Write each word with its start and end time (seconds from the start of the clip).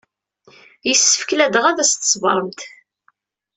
Yessefk 0.87 1.29
ladɣa 1.37 1.67
ad 1.69 1.79
tṣebremt. 1.89 2.59